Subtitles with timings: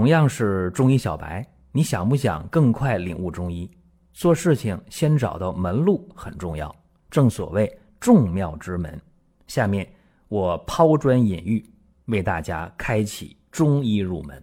[0.00, 3.70] 同样是中医小白，你想不想更快领悟中医？
[4.14, 6.74] 做事情先找到门路很重要，
[7.10, 7.70] 正所谓
[8.00, 8.98] 众妙之门。
[9.46, 9.86] 下面
[10.28, 11.62] 我抛砖引玉，
[12.06, 14.42] 为大家开启中医入门。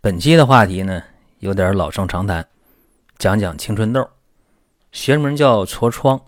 [0.00, 1.02] 本期的话题呢，
[1.40, 2.46] 有点老生常谈，
[3.18, 4.08] 讲讲青春痘，
[4.92, 6.20] 学名叫痤疮，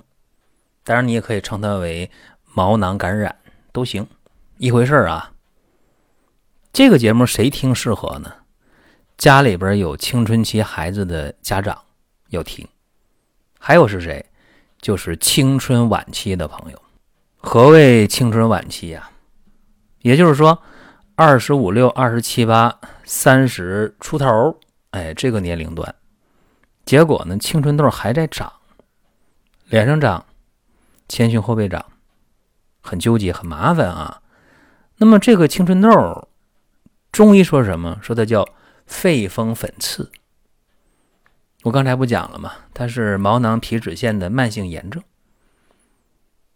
[0.83, 2.11] 当然你也可以称它为
[2.53, 3.37] 毛囊感染
[3.71, 4.05] 都行，
[4.59, 5.33] 一回事儿啊。
[6.73, 8.33] 这个节目谁听适合呢？
[9.17, 11.81] 家里边有青春期孩子的家长
[12.31, 12.67] 要听，
[13.59, 14.25] 还有是谁？
[14.81, 16.83] 就是青春晚期的朋友。
[17.37, 19.09] 何谓青春晚期呀？
[20.01, 20.61] 也就是说，
[21.15, 24.59] 二十五六、二十七八、三十出头，
[24.91, 25.95] 哎，这个年龄段，
[26.85, 28.53] 结果呢，青春痘还在长，
[29.69, 30.27] 脸上长，
[31.09, 31.85] 前胸后背长，
[32.83, 34.21] 很纠结，很麻烦啊。
[34.97, 36.29] 那么这个青春痘，
[37.13, 37.97] 中医说什么？
[38.03, 38.45] 说它叫。
[38.87, 40.11] 肺风粉刺，
[41.63, 42.53] 我刚才不讲了吗？
[42.73, 45.03] 它是毛囊皮脂腺的慢性炎症。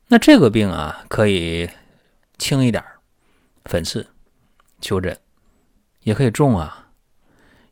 [0.09, 1.69] 那这个病啊，可以
[2.39, 2.85] 轻一点
[3.65, 4.09] 粉刺、
[4.81, 5.19] 丘疹，
[6.01, 6.91] 也可以重啊，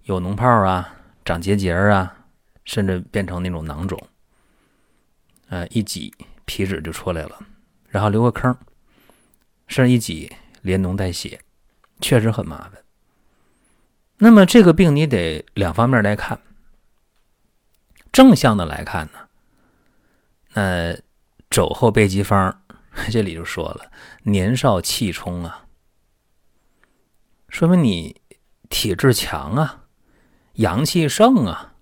[0.03, 2.27] 有脓泡啊，长结节啊，
[2.65, 3.99] 甚至变成那种囊肿。
[5.49, 6.13] 呃，一挤
[6.45, 7.39] 皮脂就出来了，
[7.89, 8.57] 然后留个坑，
[9.69, 10.31] 甚至一挤
[10.63, 11.41] 连脓带血，
[12.01, 12.83] 确实很麻烦。
[14.19, 16.41] 那么这个病你得两方面来看，
[18.11, 19.29] 正向的来看呢，
[20.55, 20.99] 那
[21.51, 22.63] 肘后备急方
[23.13, 23.91] 这里就说了，
[24.23, 25.67] 年少气冲啊，
[27.51, 28.23] 说明你
[28.71, 29.85] 体质强啊，
[30.55, 31.75] 阳气盛啊，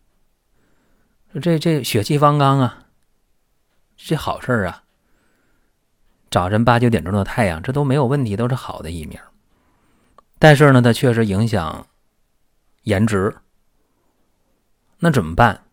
[1.41, 2.86] 这这血气方刚啊，
[3.96, 4.82] 这好事啊，
[6.32, 9.22] 早晨八九点钟的太阳，这都没有问题，都是好的一面。
[10.41, 11.86] 但是呢，它确实影响。
[12.84, 13.36] 颜值，
[15.00, 15.64] 那怎么办？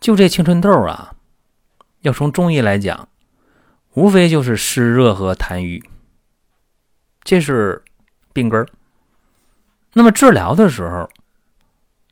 [0.00, 1.14] 就这青春痘啊，
[2.00, 3.08] 要从中医来讲，
[3.94, 5.82] 无非就是湿热和痰瘀，
[7.22, 7.82] 这是
[8.32, 8.66] 病根儿。
[9.92, 11.08] 那么治疗的时候，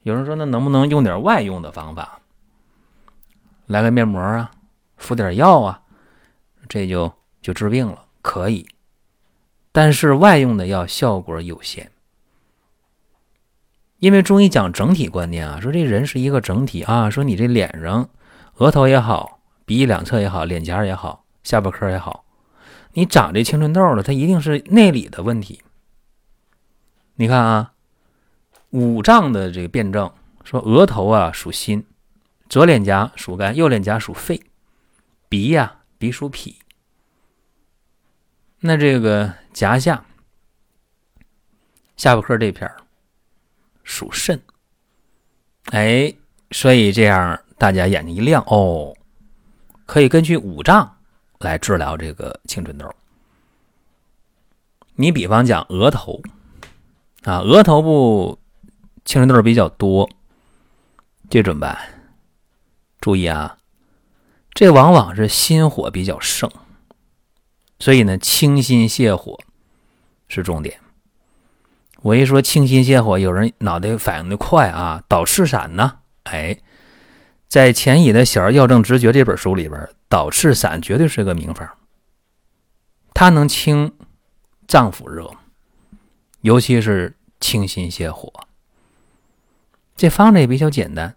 [0.03, 2.21] 有人说，那能不能用点外用的方法？
[3.67, 4.51] 来个面膜啊，
[4.97, 5.83] 敷点药啊，
[6.69, 8.05] 这就就治病了？
[8.23, 8.67] 可以，
[9.71, 11.93] 但是外用的药效果有限。
[14.05, 18.11] 因为中医讲整体观念啊，说这人是一个整体啊，说你这脸上、
[18.57, 22.27] 额头也好，鼻翼两侧也好，脸颊也好，下巴颏也好，
[22.93, 25.63] 你长这青春痘了，它一定是内里的问题。
[27.15, 27.73] 你看啊，
[28.73, 30.13] 五脏的这个辩证，
[30.45, 31.87] 说额头啊属心，
[32.51, 34.39] 左脸颊属肝，右脸颊属肺，
[35.31, 36.57] 鼻呀鼻属脾，
[38.61, 40.05] 那这个颊下、
[41.97, 42.84] 下巴颏这片儿。
[43.85, 44.43] 属肾，
[45.67, 46.13] 哎，
[46.51, 48.97] 所以这样大家眼睛一亮哦，
[49.87, 50.97] 可以根据五脏
[51.39, 52.91] 来治疗这个青春痘。
[54.97, 56.21] 你比方讲额头
[57.23, 58.39] 啊，额头部
[59.05, 60.09] 青春痘比较多，
[61.29, 61.79] 这怎么办？
[63.01, 63.59] 注意啊，
[64.53, 66.51] 这往往是心火比较盛，
[67.79, 69.39] 所以呢，清心泻火
[70.29, 70.81] 是重点。
[72.05, 75.03] 我一说清心泻火，有人脑袋反应的快啊！
[75.09, 76.01] 导赤散呢？
[76.25, 76.59] 哎，
[77.49, 81.67] 在钱乙的《小儿药证直觉》这本书里边，导赤散绝对是个名方。
[83.15, 83.91] 它能清
[84.69, 85.31] 脏腑热，
[86.43, 88.31] 尤其是清心泻火。
[89.97, 91.17] 这方子也比较简单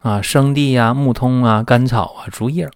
[0.00, 2.68] 啊，生地呀、木通啊、甘草啊、竹叶。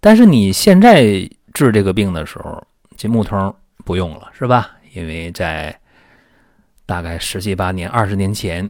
[0.00, 2.66] 但是你现在治这个病的时候，
[2.96, 3.54] 这木通
[3.84, 4.70] 不用了，是吧？
[4.94, 5.78] 因为在
[6.84, 8.68] 大概十七八年、二十年前，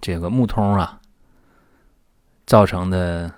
[0.00, 1.00] 这个木通啊
[2.46, 3.32] 造成的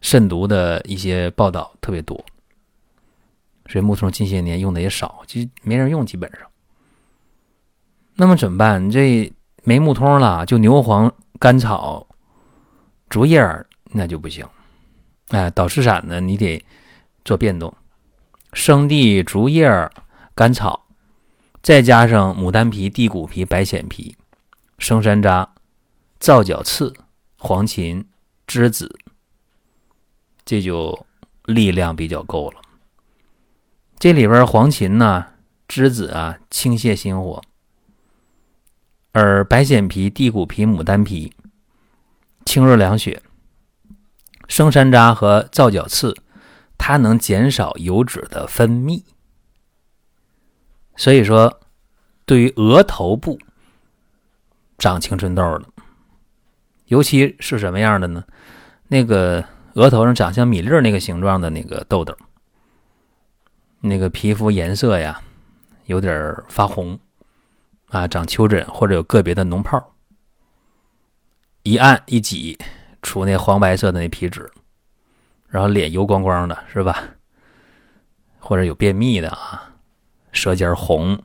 [0.00, 2.22] 肾毒的一些报道特别多，
[3.66, 6.40] 所以木通近些年用的也少，就没人用，基本上。
[8.14, 8.84] 那么怎么办？
[8.84, 9.32] 你这
[9.64, 12.06] 没木通了，就牛黄、甘草、
[13.08, 13.40] 竹叶
[13.92, 14.46] 那就不行。
[15.28, 16.64] 哎，导赤散呢，你得
[17.24, 17.72] 做变动，
[18.54, 19.68] 生地、竹叶、
[20.34, 20.87] 甘草。
[21.62, 24.16] 再加上牡丹皮、地骨皮、白藓皮、
[24.78, 25.48] 生山楂、
[26.18, 26.94] 皂角刺、
[27.36, 28.04] 黄芩、
[28.46, 28.98] 栀子，
[30.44, 31.06] 这就
[31.44, 32.60] 力量比较够了。
[33.98, 35.26] 这里边黄芩呢、
[35.68, 37.42] 栀子啊，清泻心火；
[39.12, 41.32] 而白藓皮、地骨皮、牡丹皮
[42.46, 43.20] 清热凉血；
[44.46, 46.16] 生山楂和皂角刺，
[46.78, 49.02] 它能减少油脂的分泌。
[50.98, 51.60] 所以说，
[52.26, 53.38] 对于额头部
[54.76, 55.64] 长青春痘的，
[56.86, 58.24] 尤其是什么样的呢？
[58.88, 62.16] 那个额头上长像米粒那个形状的那个痘痘，
[63.80, 65.22] 那个皮肤颜色呀
[65.86, 66.98] 有点发红
[67.90, 69.94] 啊，长丘疹或者有个别的脓泡，
[71.62, 72.58] 一按一挤
[73.02, 74.50] 出那黄白色的那皮脂，
[75.46, 77.04] 然后脸油光光的，是吧？
[78.40, 79.74] 或者有便秘的啊，
[80.32, 81.18] 舌尖红，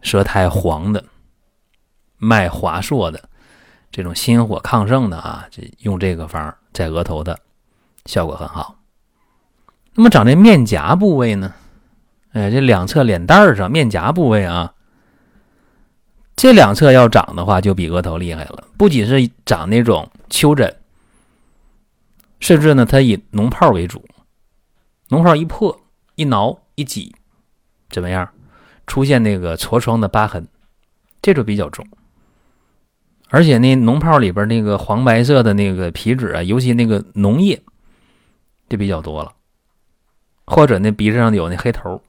[0.00, 1.04] 舌苔黄的，
[2.16, 3.28] 脉滑硕的，
[3.90, 7.38] 这种心火亢盛的啊，这用这个方在额头的
[8.06, 8.76] 效果很好。
[9.94, 11.54] 那么长这面颊部位呢？
[12.32, 14.74] 哎，这两侧脸蛋上面颊部位啊，
[16.36, 18.64] 这两侧要长的话，就比额头厉害了。
[18.76, 20.76] 不仅是长那种丘疹，
[22.40, 24.04] 甚至呢，它以脓泡为主，
[25.08, 25.80] 脓泡一破。
[26.18, 27.14] 一挠一挤，
[27.90, 28.28] 怎么样？
[28.86, 30.46] 出现那个痤疮的疤痕，
[31.20, 31.86] 这就比较重。
[33.28, 37.62] 而且那脓泡里边那个黄白色的那个皮脂啊，尤其那个脓液，
[38.68, 39.32] 就比较多了。
[40.46, 42.02] 或者那鼻子上有那黑头，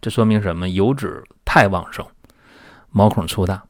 [0.00, 0.70] 这说明什么？
[0.70, 2.06] 油脂太旺盛，
[2.90, 3.62] 毛孔粗大。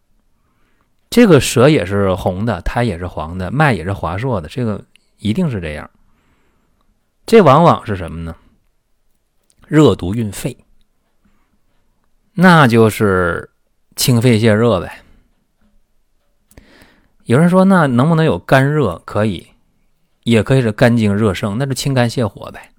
[1.11, 4.85] 这个舌也是红的，苔也是黄的，脉也是滑硕的，这个
[5.19, 5.91] 一定是这样。
[7.27, 8.37] 这往往是什么呢？
[9.67, 10.57] 热毒运肺，
[12.41, 13.51] 那就是
[13.97, 15.03] 清肺泄热呗。
[17.25, 19.03] 有人说，那能不能有肝热？
[19.05, 19.49] 可以，
[20.23, 22.71] 也可以是肝经热盛，那就清肝泻火呗。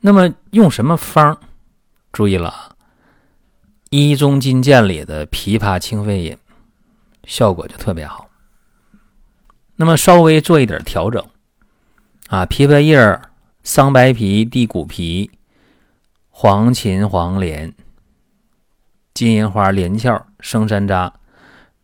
[0.00, 1.38] 那么用什么方？
[2.10, 2.74] 注意了，
[3.90, 6.36] 《医中金鉴》里的枇杷清肺饮，
[7.22, 8.28] 效果就特别好。
[9.76, 11.24] 那么稍微做一点调整，
[12.26, 13.20] 啊，枇杷叶。
[13.62, 15.30] 桑白皮、地骨皮、
[16.40, 17.74] 黄芩、黄连、
[19.12, 21.12] 金银花、连翘、生山楂、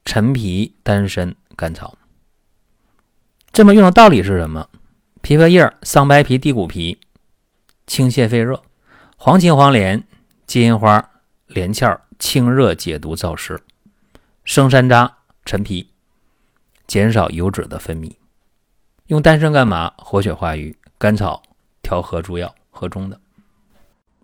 [0.05, 1.99] 陈皮、丹参、甘草。
[3.51, 4.69] 这么用的道理是什么？
[5.25, 7.01] 枇杷叶、桑白皮、地骨皮，
[7.89, 8.55] 清泻肺热；
[9.17, 10.05] 黄芩、黄连、
[10.47, 11.05] 金银花、
[11.49, 13.57] 连翘，清热解毒燥湿；
[14.45, 15.11] 生山楂、
[15.45, 15.91] 陈皮，
[16.87, 18.13] 减少油脂的分泌。
[19.09, 19.93] 用丹参干嘛？
[19.97, 20.79] 活血化瘀。
[20.97, 21.43] 甘草。
[21.83, 23.21] 调和诸药和中的。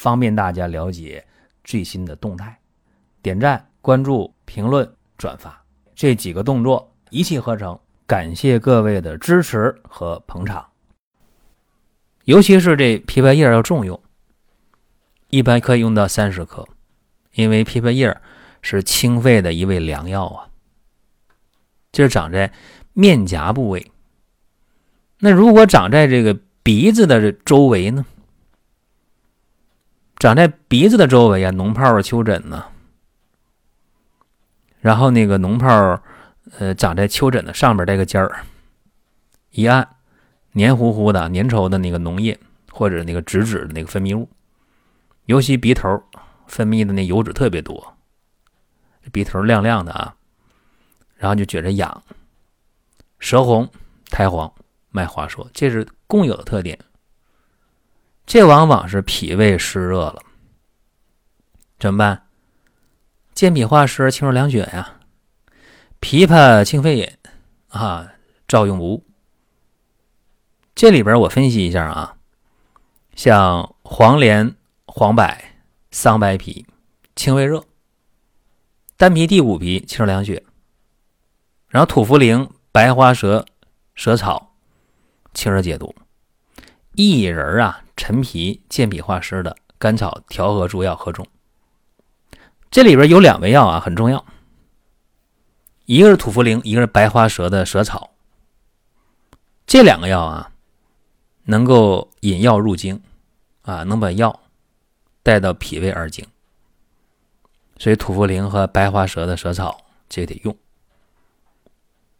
[0.00, 1.22] 方便大家了解
[1.62, 2.58] 最新的动态。
[3.20, 5.62] 点赞、关注、评论、转发
[5.94, 10.66] 这几个动作一气呵成，感谢各位的支持和捧场。
[12.24, 14.00] 尤其是这枇杷叶要重用，
[15.28, 16.66] 一般可以用到三十克，
[17.34, 18.16] 因为枇杷叶
[18.62, 20.48] 是清肺的一味良药啊。
[21.92, 22.50] 就是长在
[22.94, 23.92] 面颊部位。
[25.18, 28.06] 那如果长在这个鼻子的周围呢？
[30.20, 32.66] 长在鼻子的周围啊，脓泡、丘疹呢？
[34.80, 36.02] 然后那个脓泡，
[36.58, 38.44] 呃，长在丘疹的上边这个尖儿，
[39.52, 39.96] 一按，
[40.52, 42.38] 黏糊糊的、粘稠的那个脓液
[42.70, 44.28] 或者那个脂质的那个分泌物，
[45.24, 45.88] 尤其鼻头
[46.46, 47.96] 分泌的那油脂特别多，
[49.10, 50.14] 鼻头亮亮的啊，
[51.16, 52.02] 然后就觉着痒，
[53.18, 53.66] 舌红，
[54.10, 54.52] 苔黄。
[54.92, 56.76] 脉滑说，这是共有的特点。
[58.32, 60.22] 这往往是脾胃湿热了，
[61.80, 62.28] 怎么办？
[63.34, 65.00] 健脾化湿、清热凉血呀。
[66.00, 67.10] 枇杷清肺饮
[67.70, 68.12] 啊，
[68.46, 69.04] 照用无。
[70.76, 72.18] 这里边我分析一下啊，
[73.16, 74.54] 像黄连、
[74.86, 75.28] 黄柏、
[75.90, 76.64] 桑白皮
[77.16, 77.64] 清胃热，
[78.96, 80.44] 丹皮、地骨皮清热凉血，
[81.66, 83.44] 然后土茯苓、白花蛇、
[83.96, 84.54] 蛇草。
[85.34, 85.92] 清热解毒，
[86.94, 91.26] 薏仁啊，陈皮健脾化湿的，甘草调和诸药合中。
[92.70, 94.24] 这里边有两味药啊，很重要，
[95.84, 98.10] 一个是土茯苓，一个是白花蛇的蛇草。
[99.66, 100.50] 这两个药啊，
[101.44, 102.98] 能够引药入经
[103.60, 104.40] 啊，能把药
[105.22, 106.26] 带到脾胃二经。
[107.76, 109.78] 所以土茯苓和白花蛇的蛇草
[110.08, 110.56] 这得用。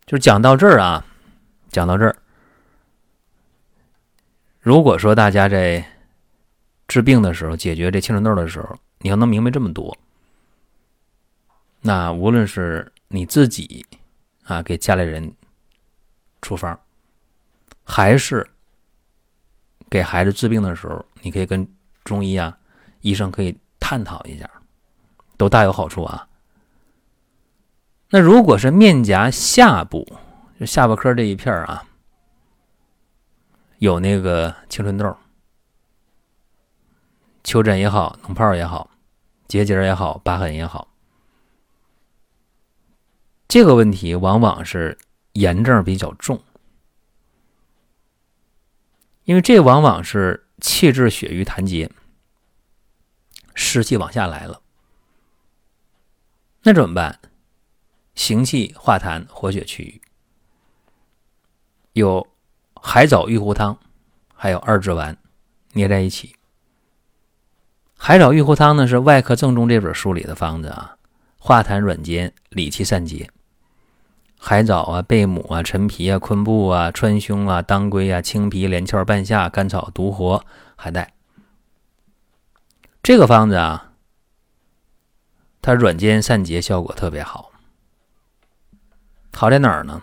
[0.04, 1.06] 就是讲到这儿啊，
[1.70, 2.14] 讲到这儿。
[4.60, 5.84] 如果说大家在
[6.86, 9.96] 治病的时候，解决这青春痘的时候，你要能明白这么多，
[11.80, 13.84] 那无论是你自己
[14.44, 15.32] 啊给家里人
[16.42, 16.78] 处方，
[17.84, 18.46] 还是
[19.88, 21.66] 给孩子治病的时候，你可以跟
[22.04, 22.56] 中医啊
[23.00, 24.50] 医生可以探讨一下，
[25.38, 26.28] 都大有好处啊。
[28.10, 30.06] 那如果是面颊下部，
[30.58, 31.82] 就下巴颏这一片啊，
[33.80, 35.16] 有那个青春痘、
[37.42, 38.90] 丘疹也好，脓泡也好，
[39.48, 40.94] 结节也好，疤痕也好，
[43.48, 44.98] 这个问题往往是
[45.32, 46.42] 炎症比较重，
[49.24, 51.90] 因为这往往是气滞血瘀痰结，
[53.54, 54.60] 湿气往下来了，
[56.64, 57.18] 那怎么办？
[58.14, 60.02] 行气化痰，活血祛瘀。
[61.94, 62.28] 有
[62.80, 63.78] 海藻玉壶汤，
[64.34, 65.16] 还有二至丸
[65.72, 66.34] 捏在一起。
[67.96, 70.96] 海藻玉壶汤呢是《外科正宗》这本书里的方子啊，
[71.38, 73.30] 化痰软坚，理气散结。
[74.38, 80.42] 海藻啊、贝母啊、陈皮啊、昆布啊、川芎啊、当归啊、青皮、连翘、半夏、甘草、独活、
[80.76, 81.12] 海带。
[83.02, 83.92] 这个方子啊，
[85.60, 87.52] 它软坚散结效果特别好。
[89.32, 90.02] 好在哪儿呢？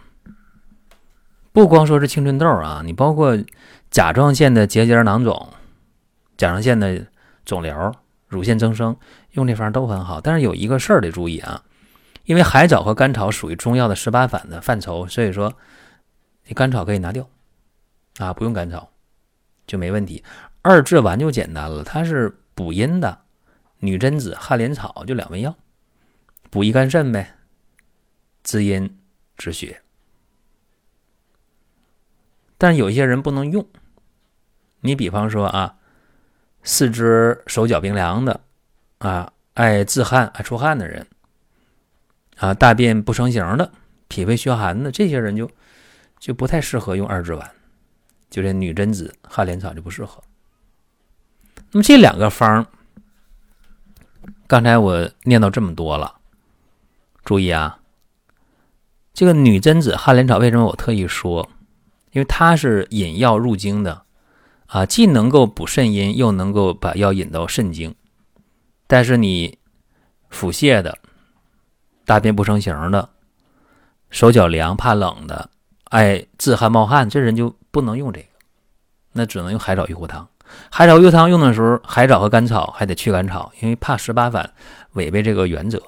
[1.58, 3.36] 不光说是青春痘啊，你包括
[3.90, 5.52] 甲状腺的结节囊肿、
[6.38, 7.04] 甲状腺的
[7.46, 7.92] 肿瘤、
[8.28, 8.96] 乳腺增生，
[9.32, 10.22] 用这方都很好。
[10.22, 11.64] 但是有一个事儿得注意啊，
[12.26, 15.52] 因为海藻和甘草属于中药的十八反的范畴，所以说
[16.46, 17.28] 你甘草可以拿掉
[18.20, 18.92] 啊，不用甘草
[19.66, 20.24] 就没问题。
[20.62, 23.18] 二至丸就简单了，它是补阴的，
[23.80, 25.56] 女贞子、旱莲草就两味药，
[26.52, 27.34] 补益肝肾呗，
[28.44, 28.96] 滋阴。
[29.36, 29.82] 止血，
[32.58, 33.66] 但有些人不能用。
[34.82, 35.76] 你比方说啊，
[36.64, 38.40] 四肢手脚冰凉的，
[39.00, 41.06] 啊，爱自汗、爱出汗的人，
[42.38, 43.72] 啊，大便不成形的，
[44.08, 45.50] 脾胃虚寒的，这些人就
[46.20, 47.52] 就不太适合用二至丸，
[48.30, 50.22] 就这女贞子、旱莲草就不适合。
[51.72, 52.66] 那么这两个方，
[54.46, 56.16] 刚才我念到这么多了，
[57.24, 57.80] 注意啊。
[59.14, 61.50] 这个女贞子、旱莲草为什么我特意说？
[62.12, 64.04] 因为它是引药入经的，
[64.68, 67.94] 啊，既能够补肾阴，又能够把药引到肾经。
[68.88, 69.58] 但是你
[70.30, 70.98] 腹泻的、
[72.06, 73.10] 大便不成形的、
[74.10, 75.50] 手脚凉怕冷的、
[75.86, 78.28] 爱自汗冒汗，这人就不能用这个，
[79.12, 80.28] 那只能用海藻玉糊汤。
[80.72, 84.54] 海藻玉糊汤用的时候，海藻和甘草还得去甘草，因为怕十八反
[84.94, 85.82] 违背这个原则。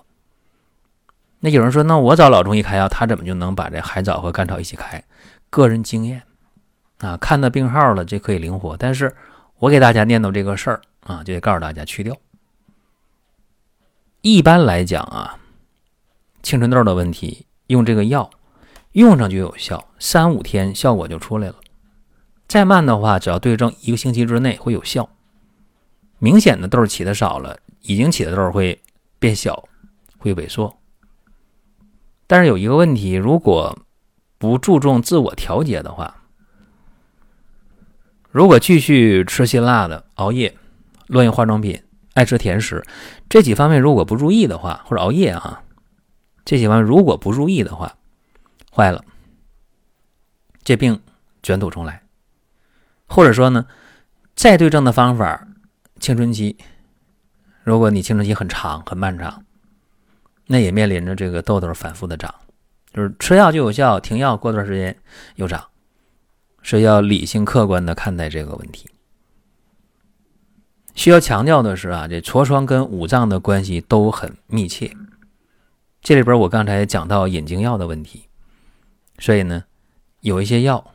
[1.39, 5.01] 那有人说，那我找老中医开药，他怎么就能把这海藻和甘草一起开？
[5.49, 6.23] 个人经验
[6.99, 8.75] 啊，看到病号了，这可以灵活。
[8.77, 9.15] 但是
[9.57, 12.15] 我给大家念叨这个事儿啊，就得告诉大家去掉。
[14.21, 15.39] 一般来讲啊，
[16.43, 18.29] 青春痘的问题用这个药，
[18.91, 21.55] 用上就有效，三五天效果就出来了。
[22.47, 25.09] 再慢的话，只要对症一个星期之内会有效。
[26.17, 28.81] 明显的痘起的少了，已经起的痘会
[29.19, 29.69] 变小，
[30.17, 30.75] 会萎缩。
[32.27, 33.77] 但是有一个问题，如果
[34.39, 36.23] 不注重自我调节的话，
[38.31, 40.55] 如果继续吃辛辣的、熬夜、
[41.07, 42.83] 乱用化妆品、爱吃甜食
[43.27, 45.61] 这几方面如果不注意的话，或者熬夜啊，
[46.45, 47.97] 这几方面如果不注意的话，
[48.73, 49.03] 坏了，
[50.63, 50.99] 这病
[51.43, 52.01] 卷土重来。
[53.07, 53.67] 或者说呢，
[54.35, 55.47] 再对症的方法，
[55.99, 56.55] 青春期，
[57.63, 59.43] 如果你青春期很长、很漫长。
[60.51, 62.33] 那也面临着这个痘痘反复的长，
[62.93, 64.97] 就是吃药就有效，停药过段时间
[65.35, 65.63] 又长，
[66.61, 68.89] 是要理性客观的看待这个问题。
[70.95, 74.91] 需要强调的是啊，这痤疮跟五脏的关系都很密切。
[76.01, 78.23] 这里边我刚才讲到引经药的问题，
[79.17, 79.63] 所以呢，
[80.21, 80.91] 有一些药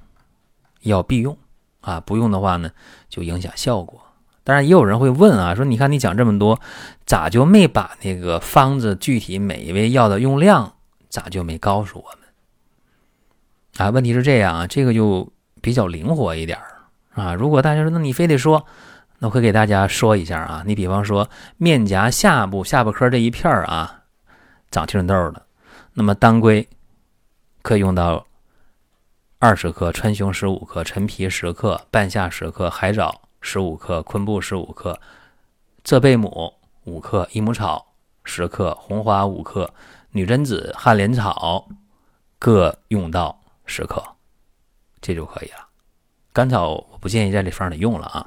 [0.81, 1.37] 要必用
[1.81, 2.71] 啊，不用的话呢，
[3.09, 4.01] 就影响效果。
[4.43, 6.61] 当然，也有人会问啊，说你看你讲这么多，
[7.07, 10.74] 咋就没把那个方子具体每一味药的用量，
[11.15, 13.87] 咋就没告诉我们？
[13.87, 16.59] 啊，问题是这样啊，这个就比较灵活一点
[17.13, 17.33] 啊。
[17.35, 18.67] 如果大家说，那你非得说，
[19.21, 20.65] 那我会给大家说一下啊。
[20.67, 24.03] 你比方说，面颊下部下巴颏这一片啊，
[24.73, 25.47] 长青春痘的，
[25.93, 26.69] 那么当归
[27.63, 28.27] 可以用到
[29.39, 33.21] 二十克，川芎十五克，陈皮十克，半夏十克，海藻。
[33.47, 34.99] 十五克昆布，十五克
[35.83, 36.51] 浙贝母
[36.85, 37.93] 五克，益母草
[38.25, 39.71] 十克，红花五克，
[40.17, 41.67] 女贞子、旱莲草
[42.39, 44.01] 各用到十克，
[45.01, 45.67] 这就可以了。
[46.33, 48.25] 甘草我不建议在这方里用了啊。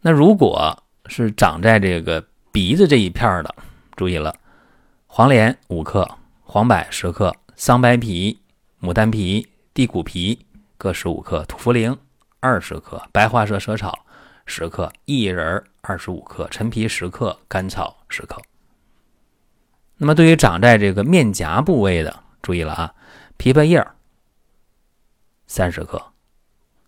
[0.00, 3.52] 那如果是长在这个鼻子这一片的，
[3.96, 4.32] 注意了，
[5.08, 6.08] 黄连五克，
[6.44, 8.38] 黄柏十克，桑白皮、
[8.80, 10.46] 牡丹皮、地骨皮
[10.78, 11.98] 各十五克，土茯苓
[12.38, 14.06] 二十克，白花蛇舌草
[14.44, 18.40] 十克，薏仁二十五克，陈皮十克，甘草十克。
[19.98, 22.94] 那么对于长在这个面颊部位的，注意了啊，
[23.38, 23.82] 枇杷叶
[25.46, 26.12] 三十克，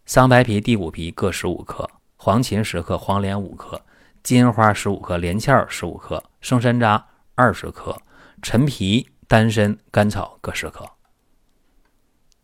[0.04, 3.80] 桑白皮、地骨皮各十五克，黄芩十克，黄连五克，
[4.22, 7.02] 金花十五克，连翘十五克，生山楂
[7.34, 7.96] 二十克，
[8.42, 10.84] 陈皮、丹参、甘草各十克。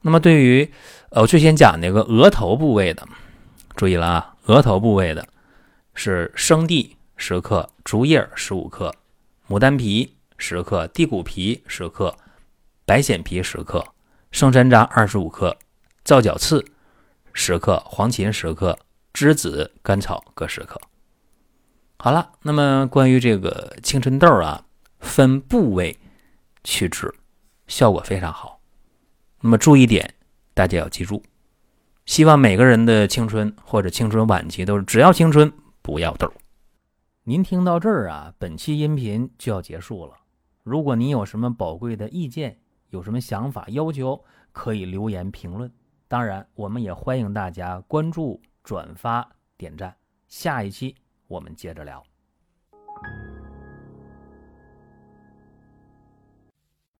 [0.00, 0.72] 那么对于
[1.10, 3.06] 呃，我最先讲那个额头部位的，
[3.76, 5.28] 注意了啊，额头部位的
[5.94, 8.94] 是生地十克，竹叶十五克，
[9.46, 10.10] 牡丹皮。
[10.36, 12.16] 十克地骨皮十克，
[12.84, 13.84] 白藓皮十克，
[14.30, 15.56] 生山楂二十五克，
[16.04, 16.64] 皂角刺
[17.32, 18.78] 十克，黄芩十克，
[19.12, 20.80] 栀子、甘草各十克。
[21.98, 24.64] 好了，那么关于这个青春痘啊，
[25.00, 25.96] 分部位
[26.62, 27.14] 去治，
[27.66, 28.60] 效果非常好。
[29.40, 30.14] 那么注意点，
[30.52, 31.22] 大家要记住。
[32.06, 35.50] 希望每个人的青春或者青春晚期都是只要青春
[35.80, 36.30] 不要痘。
[37.22, 40.12] 您听到这儿啊，本期音频就要结束了。
[40.64, 45.70] 如果你有什么宝贵的意见，有什么想法要求，可以留言评论。
[46.08, 49.94] 当然，我们也欢迎大家关注、转发、点赞。
[50.26, 50.96] 下一期
[51.28, 52.13] 我们接着聊。